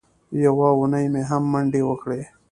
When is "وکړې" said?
1.89-2.21